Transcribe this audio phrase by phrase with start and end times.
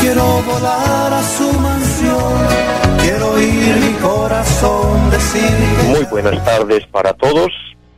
[0.00, 2.46] Quiero volar a su mansión,
[3.00, 5.50] quiero mi corazón decir.
[5.88, 7.48] Muy buenas tardes para todos,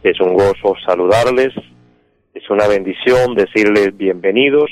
[0.03, 1.53] es un gozo saludarles,
[2.33, 4.71] es una bendición decirles bienvenidos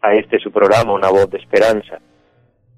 [0.00, 2.00] a este su programa, Una voz de esperanza.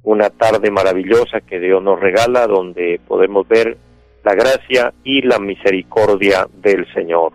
[0.02, 3.77] Una tarde maravillosa que Dios nos regala donde podemos ver
[4.25, 7.33] la gracia y la misericordia del Señor.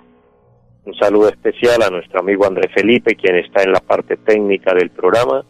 [0.85, 4.89] Un saludo especial a nuestro amigo André Felipe, quien está en la parte técnica del
[4.89, 5.43] programa,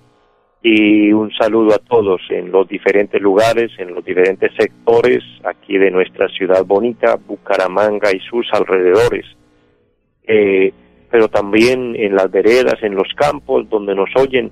[0.64, 5.92] y un saludo a todos en los diferentes lugares, en los diferentes sectores aquí de
[5.92, 9.26] nuestra ciudad bonita, Bucaramanga y sus alrededores,
[10.24, 10.74] eh,
[11.12, 14.52] pero también en las veredas, en los campos donde nos oyen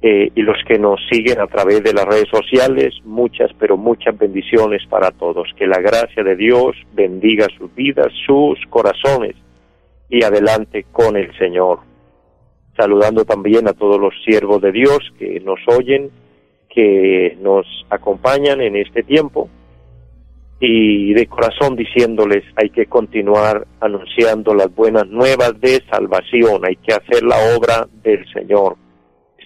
[0.00, 4.16] eh, y los que nos siguen a través de las redes sociales, muchas, pero muchas
[4.16, 5.48] bendiciones para todos.
[5.56, 9.34] Que la gracia de Dios bendiga sus vidas, sus corazones
[10.08, 11.80] y adelante con el Señor.
[12.76, 16.10] Saludando también a todos los siervos de Dios que nos oyen,
[16.68, 19.48] que nos acompañan en este tiempo
[20.60, 26.94] y de corazón diciéndoles hay que continuar anunciando las buenas nuevas de salvación, hay que
[26.94, 28.76] hacer la obra del Señor.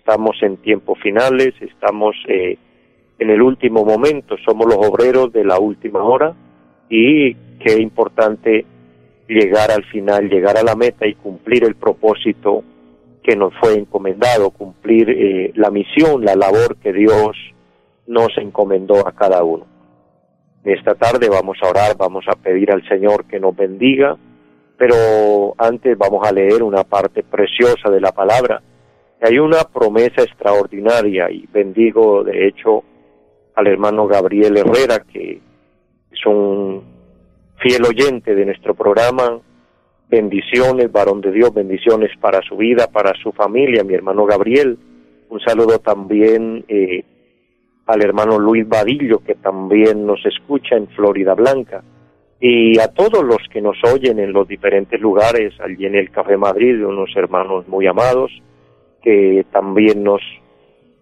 [0.04, 2.58] Estamos en tiempos finales, estamos eh,
[3.20, 6.34] en el último momento, somos los obreros de la última hora
[6.88, 8.66] y qué importante
[9.28, 12.64] llegar al final, llegar a la meta y cumplir el propósito
[13.22, 17.36] que nos fue encomendado, cumplir eh, la misión, la labor que Dios
[18.08, 19.66] nos encomendó a cada uno.
[20.64, 24.16] Esta tarde vamos a orar, vamos a pedir al Señor que nos bendiga,
[24.76, 28.60] pero antes vamos a leer una parte preciosa de la palabra.
[29.24, 32.82] Hay una promesa extraordinaria y bendigo de hecho
[33.54, 35.40] al hermano Gabriel Herrera, que
[36.10, 36.82] es un
[37.58, 39.38] fiel oyente de nuestro programa.
[40.08, 44.76] Bendiciones, varón de Dios, bendiciones para su vida, para su familia, mi hermano Gabriel.
[45.28, 47.04] Un saludo también eh,
[47.86, 51.84] al hermano Luis Vadillo, que también nos escucha en Florida Blanca.
[52.40, 56.36] Y a todos los que nos oyen en los diferentes lugares, allí en el Café
[56.36, 58.32] Madrid, unos hermanos muy amados,
[59.02, 60.22] que también nos,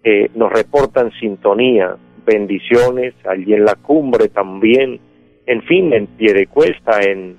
[0.03, 5.01] eh, nos reportan sintonía, bendiciones, allí en la cumbre también,
[5.47, 7.37] en fin, en pie de cuesta, en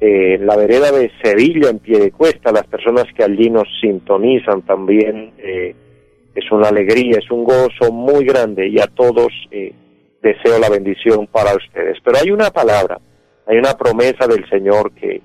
[0.00, 4.62] eh, la vereda de Sevilla, en pie de cuesta, las personas que allí nos sintonizan
[4.62, 5.74] también, eh,
[6.34, 9.32] es una alegría, es un gozo muy grande y a todos
[10.20, 11.98] deseo la bendición para ustedes.
[12.02, 12.98] Pero hay una palabra,
[13.46, 15.20] hay una promesa del Señor que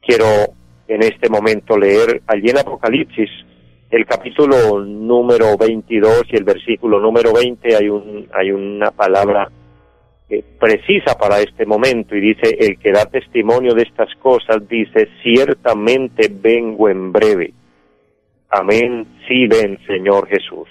[0.00, 0.54] quiero
[0.88, 3.30] en este momento leer allí en Apocalipsis,
[3.90, 9.48] el capítulo número 22 y el versículo número 20 hay un hay una palabra
[10.58, 16.28] precisa para este momento y dice, el que da testimonio de estas cosas dice, ciertamente
[16.32, 17.52] vengo en breve.
[18.50, 20.68] Amén, sí ven, Señor Jesús.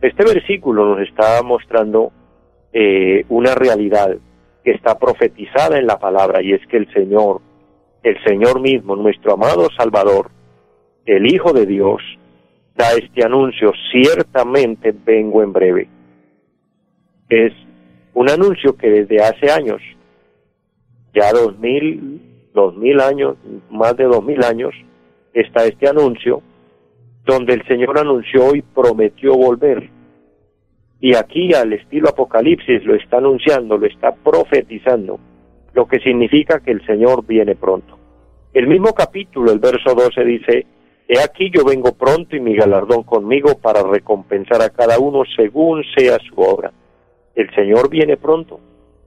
[0.00, 2.12] Este versículo nos está mostrando
[2.72, 4.16] eh, una realidad
[4.64, 7.40] que está profetizada en la palabra y es que el Señor,
[8.02, 10.30] el Señor mismo, nuestro amado Salvador,
[11.04, 12.02] el Hijo de Dios,
[12.74, 15.88] da este anuncio, ciertamente vengo en breve.
[17.28, 17.52] Es
[18.14, 19.80] un anuncio que desde hace años,
[21.14, 23.36] ya dos mil, dos mil años,
[23.70, 24.74] más de dos mil años,
[25.32, 26.42] está este anuncio
[27.24, 29.90] donde el Señor anunció y prometió volver.
[31.00, 35.18] Y aquí al estilo Apocalipsis lo está anunciando, lo está profetizando,
[35.76, 37.96] lo que significa que el Señor viene pronto.
[38.52, 40.66] El mismo capítulo, el verso 12 dice,
[41.06, 45.84] He aquí yo vengo pronto y mi galardón conmigo para recompensar a cada uno según
[45.94, 46.72] sea su obra
[47.36, 48.58] el Señor viene pronto.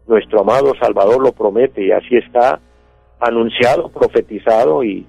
[0.07, 2.59] Nuestro amado Salvador lo promete y así está
[3.19, 5.05] anunciado, profetizado y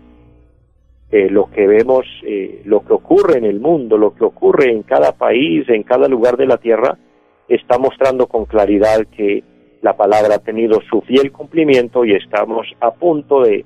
[1.12, 4.82] eh, lo que vemos, eh, lo que ocurre en el mundo, lo que ocurre en
[4.82, 6.99] cada país, en cada lugar de la tierra,
[7.49, 9.44] está mostrando con claridad que
[9.82, 13.65] la palabra ha tenido su fiel cumplimiento y estamos a punto de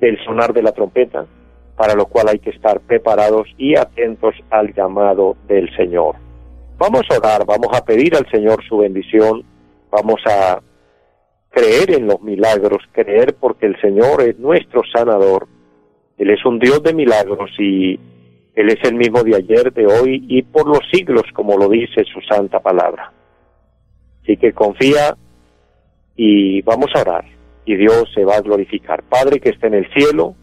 [0.00, 1.26] del sonar de la trompeta,
[1.76, 6.16] para lo cual hay que estar preparados y atentos al llamado del Señor.
[6.78, 9.42] Vamos a orar, vamos a pedir al Señor su bendición,
[9.90, 10.60] vamos a
[11.50, 15.48] creer en los milagros, creer porque el Señor es nuestro sanador.
[16.16, 17.98] Él es un Dios de milagros y
[18.54, 22.04] Él es el mismo de ayer, de hoy y por los siglos, como lo dice
[22.04, 23.12] su santa palabra.
[24.22, 25.16] Así que confía
[26.18, 27.24] y vamos a orar
[27.64, 29.04] y Dios se va a glorificar.
[29.04, 30.34] Padre que está en el cielo,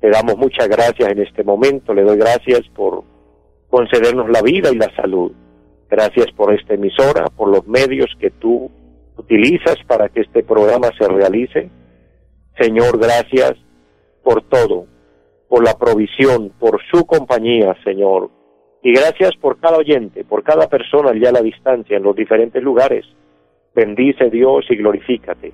[0.00, 3.02] te damos muchas gracias en este momento, le doy gracias por
[3.68, 5.32] concedernos la vida y la salud.
[5.90, 8.70] Gracias por esta emisora, por los medios que tú
[9.16, 11.68] utilizas para que este programa se realice.
[12.56, 13.54] Señor, gracias
[14.22, 14.86] por todo,
[15.48, 18.30] por la provisión, por su compañía, Señor.
[18.82, 22.62] Y gracias por cada oyente, por cada persona allá a la distancia, en los diferentes
[22.62, 23.04] lugares.
[23.74, 25.52] Bendice Dios y glorifícate.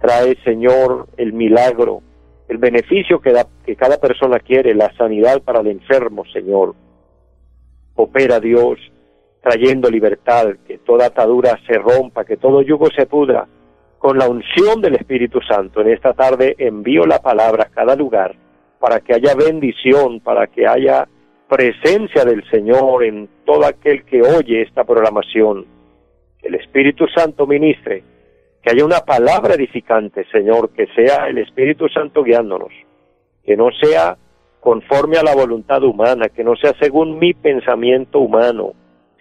[0.00, 2.02] Trae, Señor, el milagro,
[2.48, 6.74] el beneficio que, da, que cada persona quiere, la sanidad para el enfermo, Señor.
[7.94, 8.78] Opera Dios,
[9.42, 13.46] trayendo libertad, que toda atadura se rompa, que todo yugo se pudra.
[13.98, 18.34] Con la unción del Espíritu Santo, en esta tarde envío la palabra a cada lugar
[18.78, 21.08] para que haya bendición, para que haya
[21.48, 25.64] presencia del Señor en todo aquel que oye esta programación.
[26.44, 28.04] El Espíritu Santo ministre,
[28.62, 32.70] que haya una palabra edificante, Señor, que sea el Espíritu Santo guiándonos,
[33.42, 34.16] que no sea
[34.60, 38.72] conforme a la voluntad humana, que no sea según mi pensamiento humano,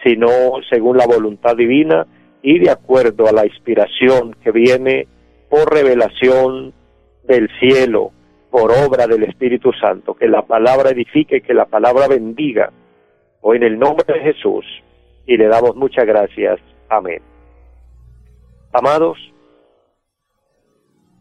[0.03, 0.29] sino
[0.69, 2.05] según la voluntad divina
[2.41, 5.07] y de acuerdo a la inspiración que viene
[5.49, 6.73] por revelación
[7.23, 8.11] del cielo,
[8.51, 12.71] por obra del Espíritu Santo, que la palabra edifique, que la palabra bendiga,
[13.41, 14.65] hoy en el nombre de Jesús,
[15.25, 16.59] y le damos muchas gracias.
[16.89, 17.21] Amén.
[18.71, 19.18] Amados,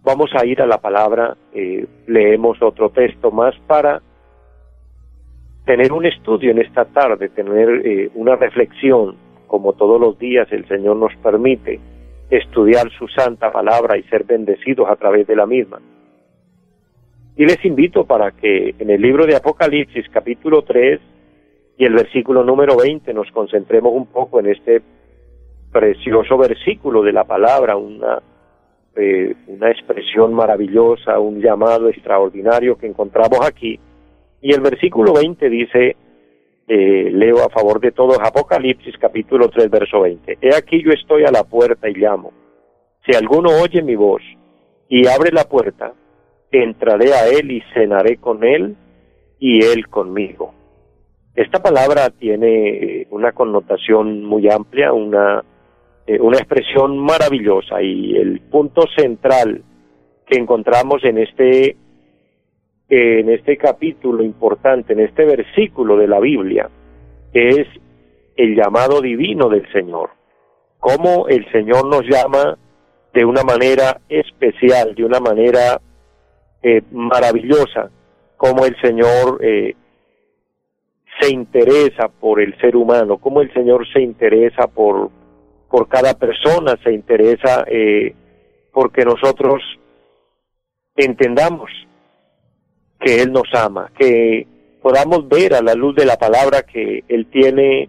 [0.03, 4.01] vamos a ir a la palabra, eh, leemos otro texto más para
[5.65, 9.17] tener un estudio en esta tarde, tener eh, una reflexión,
[9.47, 11.79] como todos los días el Señor nos permite,
[12.31, 15.81] estudiar su santa palabra y ser bendecidos a través de la misma.
[17.37, 21.01] Y les invito para que en el libro de Apocalipsis capítulo 3
[21.79, 24.83] y el versículo número 20 nos concentremos un poco en este
[25.73, 28.21] precioso versículo de la palabra, una,
[28.95, 33.81] eh, una expresión maravillosa, un llamado extraordinario que encontramos aquí
[34.43, 35.97] y el versículo 20 dice,
[36.67, 40.39] eh, leo a favor de todos, Apocalipsis capítulo 3, verso 20.
[40.41, 42.33] He aquí yo estoy a la puerta y llamo.
[43.07, 44.23] Si alguno oye mi voz
[44.89, 45.93] y abre la puerta,
[46.51, 48.77] entraré a él y cenaré con él
[49.39, 50.53] y él conmigo.
[51.37, 55.45] Esta palabra tiene una connotación muy amplia, una,
[56.07, 59.63] eh, una expresión maravillosa y el punto central
[60.27, 61.77] que encontramos en este
[62.89, 66.69] en este capítulo importante, en este versículo de la Biblia,
[67.33, 67.67] es
[68.37, 70.11] el llamado divino del Señor.
[70.79, 72.59] Cómo el Señor nos llama
[73.15, 75.81] de una manera especial, de una manera
[76.63, 77.91] eh, maravillosa,
[78.37, 79.75] cómo el Señor eh,
[81.21, 85.11] se interesa por el ser humano, cómo el Señor se interesa por,
[85.73, 88.15] por cada persona, se interesa eh,
[88.75, 89.63] porque nosotros
[90.95, 91.71] entendamos
[93.01, 94.47] que Él nos ama, que
[94.83, 97.89] podamos ver a la luz de la palabra que Él tiene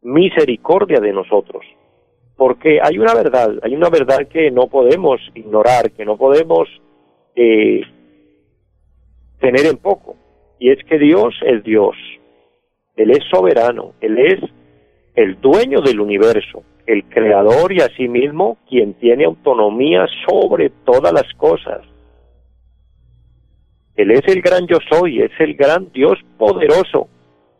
[0.00, 1.62] misericordia de nosotros.
[2.36, 6.70] Porque hay una verdad, hay una verdad que no podemos ignorar, que no podemos
[7.36, 7.82] eh,
[9.40, 10.16] tener en poco.
[10.58, 11.94] Y es que Dios es Dios.
[12.96, 14.40] Él es soberano, Él es
[15.14, 21.82] el dueño del universo, el creador y asimismo quien tiene autonomía sobre todas las cosas.
[23.94, 27.08] Él es el gran yo soy, es el gran Dios poderoso,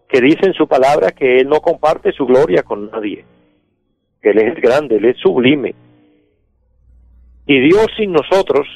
[0.08, 3.24] que dice en su palabra que Él no comparte su gloria con nadie,
[4.22, 5.74] Él es grande, Él es sublime.
[7.46, 8.66] Y Dios sin nosotros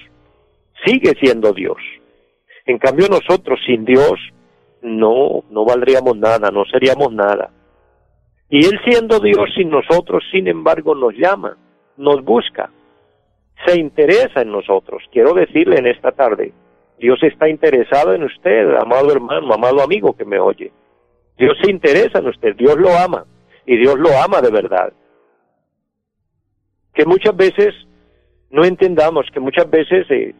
[0.85, 1.79] sigue siendo Dios.
[2.65, 4.21] En cambio nosotros sin Dios
[4.83, 7.51] no, no valdríamos nada, no seríamos nada.
[8.51, 11.57] Y Él siendo Dios sin nosotros, sin embargo, nos llama,
[11.97, 12.71] nos busca,
[13.67, 15.03] se interesa en nosotros.
[15.13, 16.53] Quiero decirle en esta tarde,
[16.99, 20.73] Dios está interesado en usted, amado hermano, amado amigo que me oye.
[21.37, 23.27] Dios se interesa en usted, Dios lo ama
[23.67, 24.93] y Dios lo ama de verdad.
[26.95, 27.75] Que muchas veces
[28.51, 30.35] no entendamos, que muchas veces eh,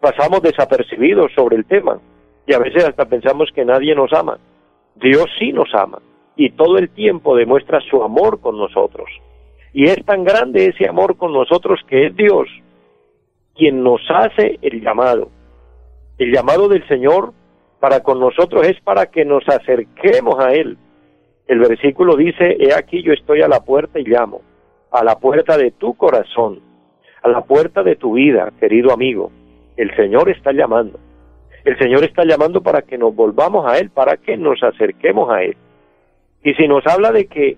[0.00, 2.00] pasamos desapercibidos sobre el tema
[2.46, 4.38] y a veces hasta pensamos que nadie nos ama.
[4.96, 6.00] Dios sí nos ama
[6.38, 9.10] y todo el tiempo demuestra su amor con nosotros.
[9.74, 12.48] Y es tan grande ese amor con nosotros que es Dios
[13.58, 15.30] quien nos hace el llamado.
[16.16, 17.32] El llamado del Señor
[17.80, 20.78] para con nosotros es para que nos acerquemos a Él.
[21.48, 24.40] El versículo dice, he aquí yo estoy a la puerta y llamo.
[24.90, 26.60] a la puerta de tu corazón,
[27.22, 29.30] a la puerta de tu vida, querido amigo.
[29.76, 30.98] El Señor está llamando.
[31.64, 35.42] El Señor está llamando para que nos volvamos a Él, para que nos acerquemos a
[35.42, 35.56] Él.
[36.42, 37.56] Y si nos habla de que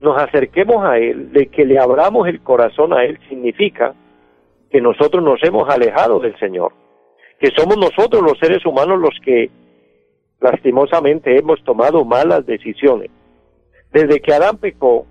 [0.00, 3.94] nos acerquemos a Él, de que le abramos el corazón a Él, significa
[4.70, 6.72] que nosotros nos hemos alejado del Señor,
[7.40, 9.50] que somos nosotros los seres humanos los que
[10.40, 13.10] lastimosamente hemos tomado malas decisiones.
[13.92, 15.06] Desde que Adán pecó,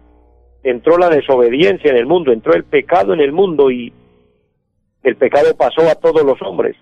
[0.64, 3.92] entró la desobediencia en el mundo, entró el pecado en el mundo y
[5.04, 6.76] el pecado pasó a todos los hombres.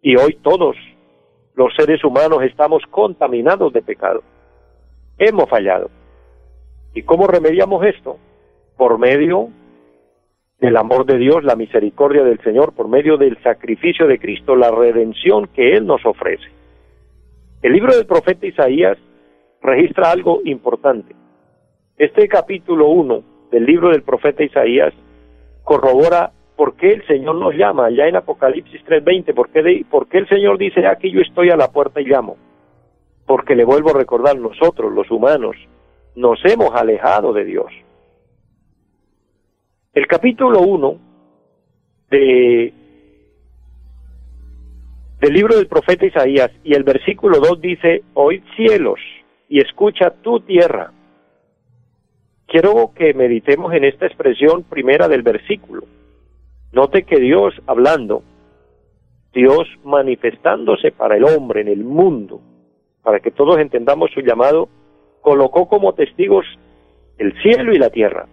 [0.00, 0.76] Y hoy todos
[1.54, 4.22] los seres humanos estamos contaminados de pecado.
[5.18, 5.90] Hemos fallado.
[6.94, 8.18] ¿Y cómo remediamos esto?
[8.76, 9.48] Por medio
[10.60, 14.70] del amor de Dios, la misericordia del Señor, por medio del sacrificio de Cristo, la
[14.70, 16.44] redención que Él nos ofrece.
[17.62, 18.96] El libro del profeta Isaías
[19.60, 21.14] registra algo importante.
[21.96, 24.94] Este capítulo 1 del libro del profeta Isaías
[25.64, 30.18] corrobora por qué el Señor nos llama, ya en Apocalipsis 3:20, por qué, por qué
[30.18, 32.36] el Señor dice, aquí yo estoy a la puerta y llamo.
[33.28, 35.54] Porque le vuelvo a recordar, nosotros, los humanos,
[36.16, 37.70] nos hemos alejado de Dios.
[39.92, 40.98] El capítulo 1
[42.10, 42.72] de
[45.20, 49.00] del libro del profeta Isaías y el versículo 2 dice, oíd cielos
[49.48, 50.92] y escucha tu tierra.
[52.46, 55.82] Quiero que meditemos en esta expresión primera del versículo.
[56.72, 58.22] Note que Dios hablando,
[59.34, 62.40] Dios manifestándose para el hombre en el mundo,
[63.08, 64.68] para que todos entendamos su llamado,
[65.22, 66.44] colocó como testigos
[67.16, 68.26] el cielo y la tierra.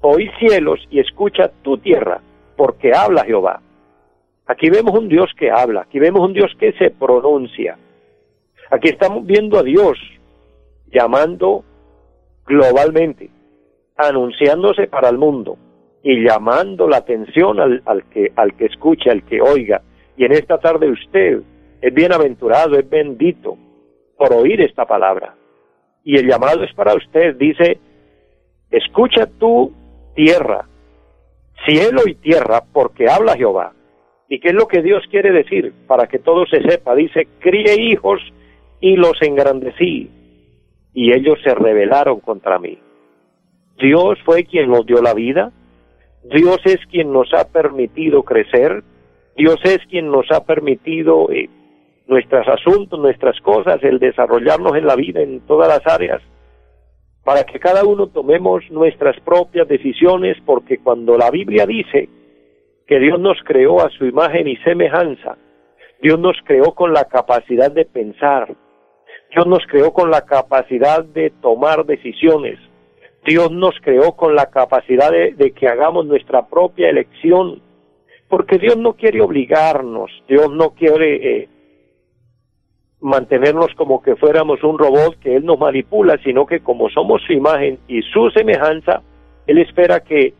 [0.00, 2.20] Oí cielos y escucha tu tierra,
[2.56, 3.62] porque habla Jehová.
[4.46, 7.78] Aquí vemos un Dios que habla, aquí vemos un Dios que se pronuncia.
[8.72, 9.96] Aquí estamos viendo a Dios
[10.92, 11.62] llamando
[12.44, 13.30] globalmente,
[13.96, 15.56] anunciándose para el mundo
[16.02, 19.80] y llamando la atención al, al, que, al que escuche, al que oiga.
[20.16, 21.40] Y en esta tarde usted
[21.80, 23.56] es bienaventurado, es bendito
[24.22, 25.34] por oír esta palabra.
[26.04, 27.80] Y el llamado es para usted, dice,
[28.70, 29.72] escucha tu
[30.14, 30.68] tierra,
[31.66, 33.72] cielo y tierra, porque habla Jehová.
[34.28, 35.72] ¿Y qué es lo que Dios quiere decir?
[35.88, 38.20] Para que todo se sepa, dice, críe hijos
[38.80, 40.08] y los engrandecí,
[40.94, 42.78] y ellos se rebelaron contra mí.
[43.78, 45.50] Dios fue quien nos dio la vida,
[46.22, 48.84] Dios es quien nos ha permitido crecer,
[49.36, 51.50] Dios es quien nos ha permitido eh,
[52.06, 56.22] nuestros asuntos, nuestras cosas, el desarrollarnos en la vida en todas las áreas,
[57.24, 62.08] para que cada uno tomemos nuestras propias decisiones, porque cuando la Biblia dice
[62.86, 65.36] que Dios nos creó a su imagen y semejanza,
[66.00, 68.54] Dios nos creó con la capacidad de pensar,
[69.30, 72.58] Dios nos creó con la capacidad de tomar decisiones,
[73.24, 77.62] Dios nos creó con la capacidad de, que hagamos nuestra propia elección,
[78.28, 81.48] porque Dios no quiere obligarnos, Dios no quiere eh,
[83.02, 87.32] mantenernos como que fuéramos un robot que Él nos manipula, sino que como somos su
[87.32, 89.02] imagen y su semejanza,
[89.46, 90.34] Él espera que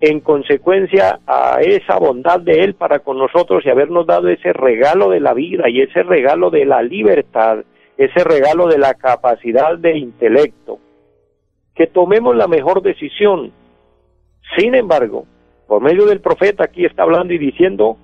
[0.00, 5.08] en consecuencia a esa bondad de Él para con nosotros y habernos dado ese regalo
[5.10, 7.58] de la vida y ese regalo de la libertad,
[7.96, 10.78] ese regalo de la capacidad de intelecto,
[11.76, 13.52] que tomemos la mejor decisión.
[14.56, 15.26] Sin embargo,
[15.68, 17.96] por medio del profeta aquí está hablando y diciendo,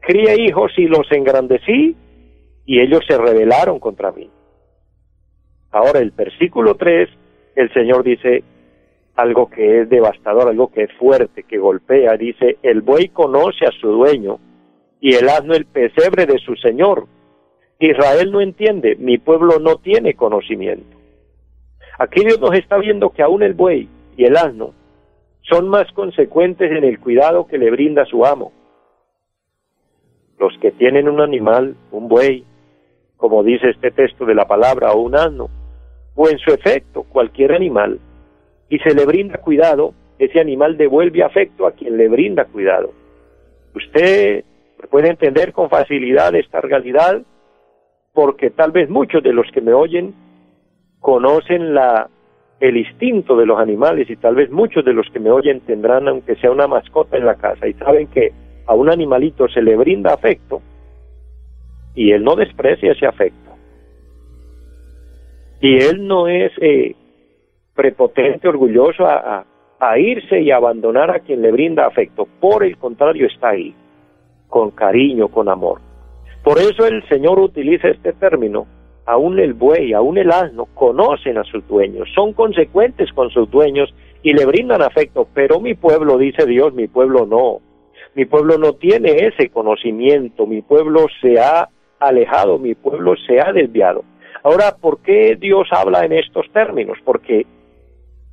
[0.00, 1.94] cría hijos y los engrandecí
[2.66, 4.30] y ellos se rebelaron contra mí.
[5.70, 7.08] Ahora el versículo 3,
[7.56, 8.42] el Señor dice
[9.14, 13.72] algo que es devastador, algo que es fuerte, que golpea, dice, el buey conoce a
[13.80, 14.38] su dueño
[15.00, 17.06] y el asno el pesebre de su Señor.
[17.78, 20.96] Israel no entiende, mi pueblo no tiene conocimiento.
[21.98, 24.74] Aquí Dios nos está viendo que aún el buey y el asno
[25.42, 28.52] son más consecuentes en el cuidado que le brinda su amo.
[30.38, 32.44] Los que tienen un animal, un buey,
[33.20, 35.50] como dice este texto de la palabra, o un asno,
[36.16, 38.00] o en su efecto cualquier animal,
[38.70, 42.92] y se le brinda cuidado, ese animal devuelve afecto a quien le brinda cuidado.
[43.74, 44.44] Usted
[44.90, 47.20] puede entender con facilidad esta realidad
[48.14, 50.14] porque tal vez muchos de los que me oyen
[50.98, 51.74] conocen
[52.60, 56.08] el instinto de los animales y tal vez muchos de los que me oyen tendrán,
[56.08, 58.32] aunque sea una mascota en la casa, y saben que
[58.66, 60.62] a un animalito se le brinda afecto
[61.94, 63.50] y él no desprecia ese afecto.
[65.60, 66.96] Y él no es eh,
[67.74, 69.44] prepotente, orgulloso a,
[69.78, 72.26] a irse y abandonar a quien le brinda afecto.
[72.40, 73.74] Por el contrario, está ahí,
[74.48, 75.80] con cariño, con amor.
[76.42, 78.66] Por eso el Señor utiliza este término
[79.10, 83.92] aún el buey, aún el asno, conocen a sus dueños, son consecuentes con sus dueños
[84.22, 87.60] y le brindan afecto, pero mi pueblo, dice Dios, mi pueblo no.
[88.14, 91.68] Mi pueblo no tiene ese conocimiento, mi pueblo se ha
[92.00, 94.04] alejado, mi pueblo se ha desviado.
[94.42, 96.98] Ahora, ¿por qué Dios habla en estos términos?
[97.04, 97.46] Porque,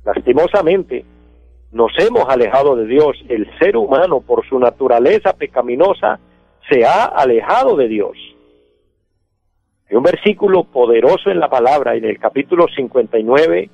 [0.04, 1.04] lastimosamente,
[1.70, 3.16] nos hemos alejado de Dios.
[3.28, 6.18] El ser humano, por su naturaleza pecaminosa,
[6.68, 8.16] se ha alejado de Dios.
[9.90, 13.70] Hay un versículo poderoso en la palabra, en el capítulo 59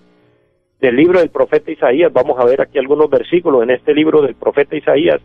[0.80, 2.12] del libro del profeta Isaías.
[2.12, 5.20] Vamos a ver aquí algunos versículos en este libro del profeta Isaías.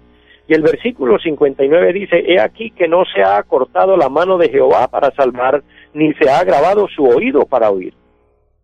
[0.50, 4.50] Y el versículo 59 dice, He aquí que no se ha cortado la mano de
[4.50, 5.62] Jehová para salvar,
[5.94, 7.94] ni se ha agravado su oído para oír.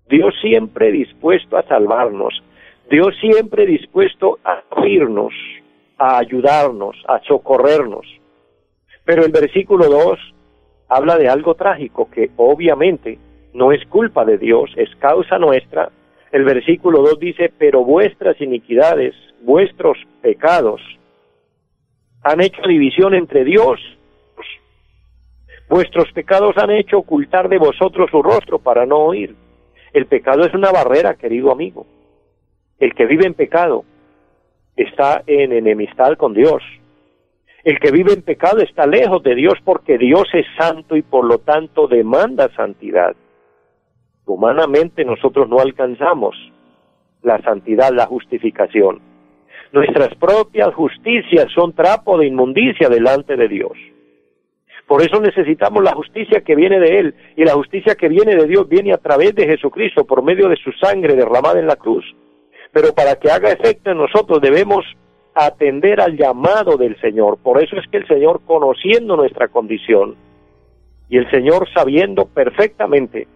[0.10, 2.44] Dios siempre dispuesto a salvarnos,
[2.90, 5.32] Dios siempre dispuesto a oírnos,
[6.00, 8.08] a ayudarnos, a socorrernos.
[9.04, 10.20] Pero el versículo 2
[10.90, 13.20] habla de algo trágico que obviamente
[13.54, 15.92] no es culpa de Dios, es causa nuestra.
[16.32, 19.14] El versículo 2 dice, pero vuestras iniquidades,
[19.44, 20.82] vuestros pecados,
[22.26, 23.80] han hecho división entre Dios.
[25.70, 29.36] Vuestros pecados han hecho ocultar de vosotros su rostro para no oír.
[29.94, 31.86] El pecado es una barrera, querido amigo.
[32.80, 33.86] El que vive en pecado
[34.76, 36.64] está en enemistad con Dios.
[37.64, 41.26] El que vive en pecado está lejos de Dios porque Dios es santo y por
[41.26, 43.16] lo tanto demanda santidad.
[44.26, 46.36] Humanamente nosotros no alcanzamos
[47.22, 49.15] la santidad, la justificación.
[49.76, 53.74] Nuestras propias justicias son trapo de inmundicia delante de Dios.
[54.88, 57.16] Por eso necesitamos la justicia que viene de Él.
[57.36, 60.56] Y la justicia que viene de Dios viene a través de Jesucristo por medio de
[60.56, 62.06] su sangre derramada en la cruz.
[62.72, 64.86] Pero para que haga efecto en nosotros debemos
[65.34, 67.38] atender al llamado del Señor.
[67.44, 70.16] Por eso es que el Señor, conociendo nuestra condición,
[71.10, 73.28] y el Señor sabiendo perfectamente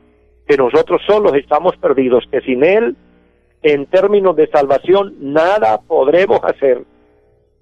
[0.47, 2.95] que nosotros solos estamos perdidos, que sin Él,
[3.61, 6.83] en términos de salvación, nada podremos hacer.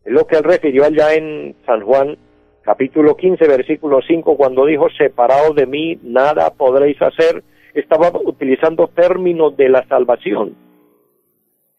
[0.05, 2.17] Es lo que Él refirió allá en San Juan,
[2.61, 7.43] capítulo 15, versículo 5, cuando dijo, separados de mí, nada podréis hacer.
[7.73, 10.55] Estaba utilizando términos de la salvación.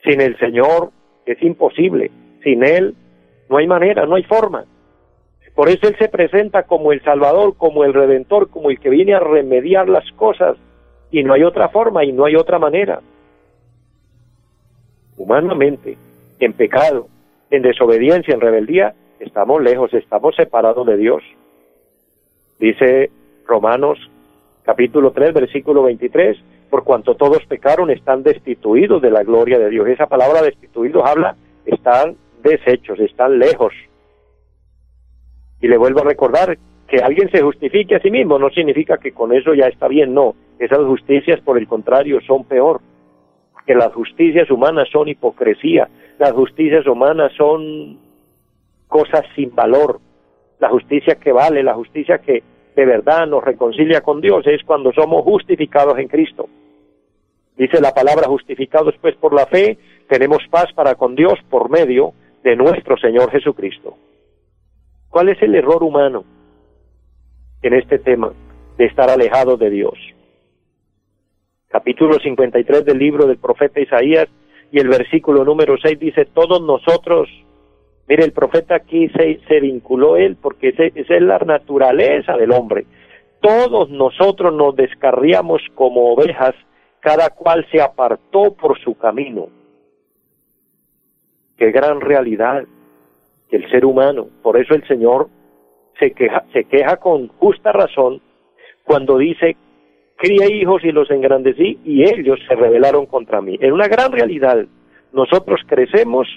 [0.04, 0.90] Sin el Señor
[1.26, 2.11] es imposible.
[2.42, 2.94] Sin Él
[3.48, 4.64] no hay manera, no hay forma.
[5.54, 9.14] Por eso Él se presenta como el Salvador, como el Redentor, como el que viene
[9.14, 10.57] a remediar las cosas.
[11.11, 13.00] Y no hay otra forma y no hay otra manera.
[15.18, 15.98] Humanamente,
[16.38, 17.09] en pecado,
[17.50, 21.22] en desobediencia, en rebeldía, estamos lejos, estamos separados de Dios.
[22.59, 23.11] Dice
[23.46, 23.98] Romanos
[24.62, 26.37] capítulo 3, versículo 23,
[26.70, 29.88] por cuanto todos pecaron, están destituidos de la gloria de Dios.
[29.88, 33.72] Esa palabra destituidos habla, están deshechos, están lejos.
[35.61, 39.12] Y le vuelvo a recordar que alguien se justifique a sí mismo no significa que
[39.12, 40.35] con eso ya está bien, no.
[40.59, 42.81] Esas justicias, por el contrario, son peor.
[43.68, 47.98] Que las justicias humanas son hipocresía, las justicias humanas son
[48.87, 50.00] cosas sin valor.
[50.59, 52.42] La justicia que vale, la justicia que
[52.74, 56.48] de verdad nos reconcilia con Dios es cuando somos justificados en Cristo.
[57.59, 59.76] Dice la palabra justificados pues por la fe,
[60.09, 63.98] tenemos paz para con Dios por medio de nuestro Señor Jesucristo.
[65.11, 66.24] ¿Cuál es el error humano
[67.61, 68.33] en este tema
[68.78, 69.98] de estar alejado de Dios?
[71.68, 74.26] Capítulo 53 del libro del profeta Isaías
[74.72, 77.28] y el versículo número 6 dice, todos nosotros,
[78.09, 82.87] mire, el profeta aquí se, vinculó él porque esa es la naturaleza del hombre.
[83.40, 86.54] Todos nosotros nos descarriamos como ovejas,
[87.00, 89.48] cada cual se apartó por su camino
[91.59, 92.64] qué gran realidad
[93.50, 95.28] que el ser humano, por eso el Señor
[95.98, 98.22] se queja, se queja con justa razón
[98.85, 99.57] cuando dice,
[100.18, 103.57] crié hijos y los engrandecí y ellos se rebelaron contra mí.
[103.61, 104.66] En una gran realidad,
[105.12, 106.28] nosotros crecemos,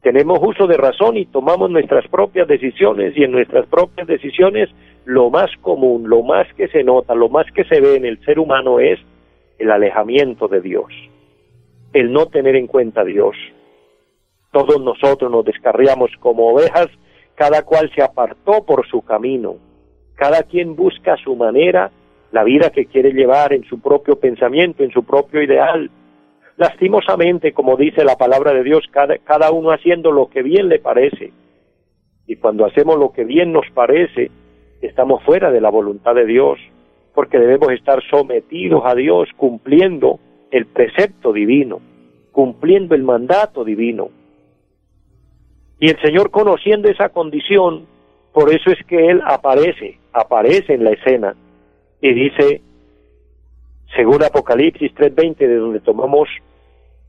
[0.00, 4.70] tenemos uso de razón y tomamos nuestras propias decisiones y en nuestras propias decisiones
[5.04, 8.24] lo más común, lo más que se nota, lo más que se ve en el
[8.24, 8.98] ser humano es
[9.58, 10.86] el alejamiento de Dios,
[11.92, 13.36] el no tener en cuenta a Dios,
[14.52, 16.88] todos nosotros nos descarriamos como ovejas,
[17.34, 19.56] cada cual se apartó por su camino.
[20.14, 21.90] Cada quien busca su manera
[22.32, 25.90] la vida que quiere llevar en su propio pensamiento, en su propio ideal.
[26.56, 30.78] Lastimosamente, como dice la palabra de Dios, cada, cada uno haciendo lo que bien le
[30.78, 31.32] parece.
[32.26, 34.30] Y cuando hacemos lo que bien nos parece,
[34.80, 36.58] estamos fuera de la voluntad de Dios,
[37.14, 40.18] porque debemos estar sometidos a Dios, cumpliendo
[40.50, 41.80] el precepto divino,
[42.32, 44.08] cumpliendo el mandato divino.
[45.78, 47.86] Y el Señor conociendo esa condición,
[48.32, 51.34] por eso es que Él aparece, aparece en la escena
[52.02, 52.60] y dice,
[53.96, 56.28] según Apocalipsis 3.20, de donde tomamos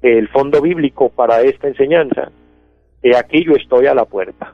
[0.04, 2.32] el fondo bíblico para esta enseñanza,
[3.02, 4.54] he aquí yo estoy a la puerta.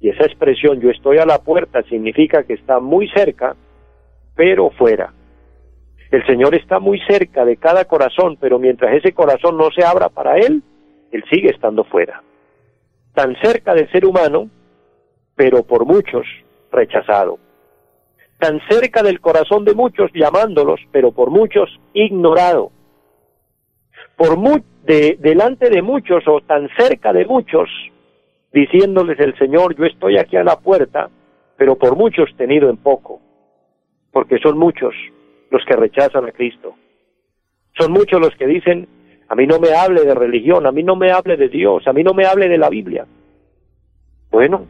[0.00, 3.56] Y esa expresión yo estoy a la puerta significa que está muy cerca,
[4.34, 5.14] pero fuera.
[6.10, 10.10] El Señor está muy cerca de cada corazón, pero mientras ese corazón no se abra
[10.10, 10.62] para Él,
[11.10, 12.22] Él sigue estando fuera.
[13.14, 14.50] Tan cerca del ser humano,
[15.34, 16.26] pero por muchos
[16.70, 17.38] rechazado.
[18.38, 22.70] Tan cerca del corazón de muchos llamándolos, pero por muchos ignorado.
[24.16, 24.38] Por
[24.84, 27.68] de, delante de muchos o tan cerca de muchos,
[28.52, 31.10] diciéndoles el Señor, yo estoy aquí a la puerta,
[31.56, 33.20] pero por muchos tenido en poco,
[34.12, 34.94] porque son muchos
[35.50, 36.74] los que rechazan a Cristo.
[37.78, 38.88] Son muchos los que dicen,
[39.28, 41.92] a mí no me hable de religión, a mí no me hable de Dios, a
[41.92, 43.06] mí no me hable de la Biblia.
[44.30, 44.66] Bueno,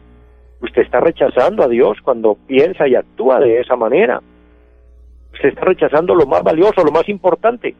[0.61, 4.21] usted está rechazando a Dios cuando piensa y actúa de esa manera.
[5.33, 7.75] Usted está rechazando lo más valioso, lo más importante.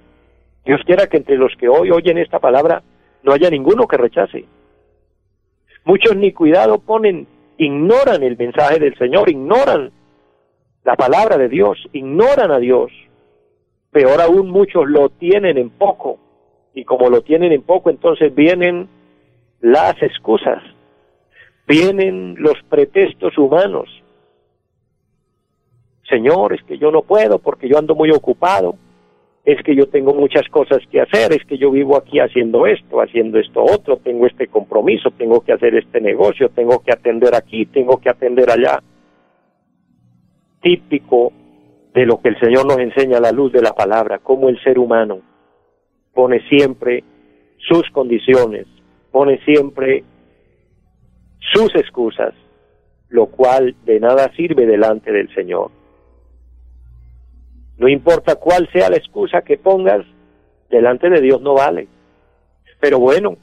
[0.66, 2.84] Dios quiera que entre los que hoy oyen esta palabra
[3.24, 4.46] no haya ninguno que rechace.
[5.86, 9.92] Muchos ni cuidado ponen, ignoran el mensaje del Señor, ignoran
[10.84, 12.92] la palabra de Dios, ignoran a Dios.
[13.92, 16.20] Peor aún, muchos lo tienen en poco.
[16.74, 18.88] Y como lo tienen en poco, entonces vienen
[19.62, 20.62] las excusas,
[21.68, 23.90] vienen los pretextos humanos.
[26.10, 28.76] Señor, es que yo no puedo porque yo ando muy ocupado,
[29.44, 33.02] es que yo tengo muchas cosas que hacer, es que yo vivo aquí haciendo esto,
[33.02, 37.66] haciendo esto otro, tengo este compromiso, tengo que hacer este negocio, tengo que atender aquí,
[37.66, 38.82] tengo que atender allá.
[40.62, 41.32] Típico
[41.94, 44.62] de lo que el Señor nos enseña a la luz de la palabra, cómo el
[44.64, 45.22] ser humano
[46.14, 47.04] pone siempre
[47.58, 48.66] sus condiciones,
[49.12, 50.04] pone siempre
[51.40, 52.34] sus excusas,
[53.10, 55.72] lo cual de nada sirve delante del Señor.
[57.78, 60.06] No importa cuál sea la excusa que pongas,
[60.70, 61.88] delante de Dios no vale.
[62.80, 63.38] Pero bueno,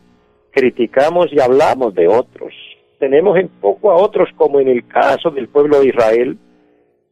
[0.50, 2.52] criticamos y hablamos de otros.
[2.98, 6.38] Tenemos en poco a otros como en el caso del pueblo de Israel,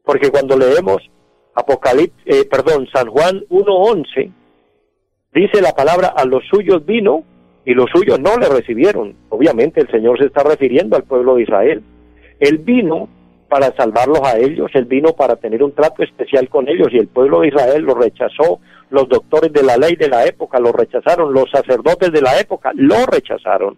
[0.04, 0.98] porque cuando leemos
[1.54, 4.32] Apocalipsis, eh, perdón, San Juan 1.11,
[5.34, 7.24] dice la palabra, a los suyos vino
[7.64, 9.14] y los suyos no le recibieron.
[9.28, 11.82] Obviamente el Señor se está refiriendo al pueblo de Israel.
[12.40, 13.08] Él vino
[13.48, 17.08] para salvarlos a ellos, él vino para tener un trato especial con ellos y el
[17.08, 21.32] pueblo de Israel lo rechazó, los doctores de la ley de la época lo rechazaron,
[21.32, 23.76] los sacerdotes de la época lo rechazaron.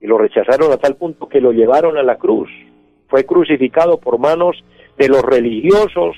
[0.00, 2.50] Y lo rechazaron a tal punto que lo llevaron a la cruz.
[3.08, 4.62] Fue crucificado por manos
[4.98, 6.16] de los religiosos,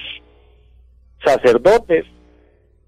[1.24, 2.04] sacerdotes,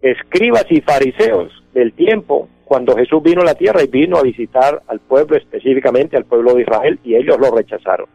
[0.01, 4.83] escribas y fariseos del tiempo, cuando Jesús vino a la tierra y vino a visitar
[4.89, 8.09] al pueblo, específicamente al pueblo de Israel, y ellos lo rechazaron.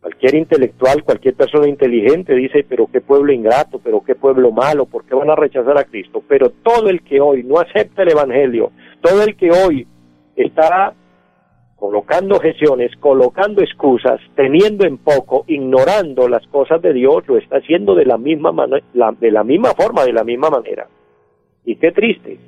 [0.00, 5.04] Cualquier intelectual, cualquier persona inteligente dice, pero qué pueblo ingrato, pero qué pueblo malo, ¿por
[5.04, 6.22] qué van a rechazar a Cristo?
[6.26, 9.86] Pero todo el que hoy no acepta el Evangelio, todo el que hoy
[10.34, 10.94] está
[11.76, 17.94] colocando objeciones, colocando excusas, teniendo en poco, ignorando las cosas de Dios, lo está haciendo
[17.94, 18.52] de la misma
[19.20, 20.88] de la misma forma, de la misma manera.
[21.68, 22.38] Y qué triste,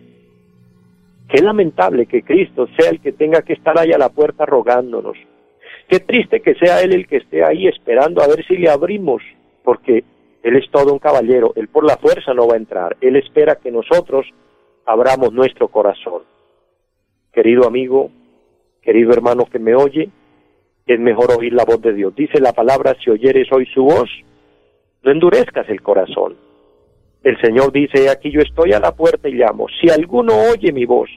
[1.29, 5.19] qué lamentable que Cristo sea el que tenga que estar ahí a la puerta rogándonos.
[5.89, 9.23] Qué triste que sea Él el que esté ahí esperando a ver si le abrimos,
[9.63, 10.05] porque
[10.43, 13.57] Él es todo un caballero, Él por la fuerza no va a entrar, Él espera
[13.57, 14.25] que nosotros
[14.87, 16.23] abramos nuestro corazón.
[17.31, 18.11] Querido amigo,
[18.81, 20.09] Querido hermano que me oye,
[20.87, 22.15] es mejor oír la voz de Dios.
[22.17, 24.09] Dice la palabra, si oyeres hoy su voz,
[25.03, 26.37] no endurezcas el corazón.
[27.23, 29.67] El Señor dice, aquí yo estoy a la puerta y llamo.
[29.81, 31.11] Si alguno oye mi voz,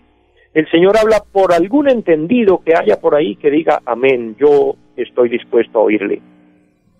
[0.53, 5.29] el Señor habla por algún entendido que haya por ahí que diga, amén, yo estoy
[5.29, 6.21] dispuesto a oírle.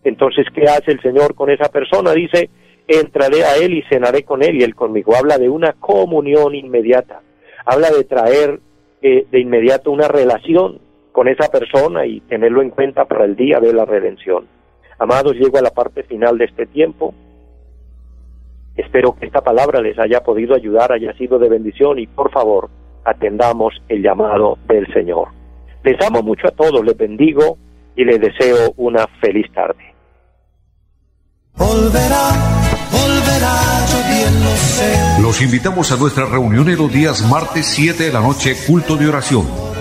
[0.04, 2.14] Entonces, ¿qué hace el Señor con esa persona?
[2.14, 2.50] Dice,
[2.88, 5.16] entraré a Él y cenaré con Él y Él conmigo.
[5.16, 7.22] Habla de una comunión inmediata.
[7.66, 8.60] Habla de traer
[9.02, 10.80] de inmediato una relación
[11.12, 14.48] con esa persona y tenerlo en cuenta para el día de la redención.
[14.98, 17.14] Amados, llego a la parte final de este tiempo.
[18.76, 22.70] Espero que esta palabra les haya podido ayudar, haya sido de bendición y por favor
[23.06, 25.30] atendamos el llamado del Señor.
[25.84, 27.58] Les amo mucho a todos, les bendigo
[27.96, 29.94] y les deseo una feliz tarde.
[35.22, 39.08] Los invitamos a nuestra reunión en los días martes 7 de la noche, culto de
[39.08, 39.73] oración.